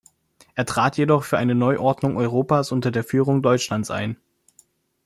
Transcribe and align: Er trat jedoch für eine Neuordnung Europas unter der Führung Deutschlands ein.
Er 0.55 0.65
trat 0.65 0.97
jedoch 0.97 1.23
für 1.23 1.37
eine 1.37 1.53
Neuordnung 1.53 2.17
Europas 2.17 2.71
unter 2.71 2.89
der 2.89 3.03
Führung 3.03 3.43
Deutschlands 3.43 3.91
ein. 3.91 4.17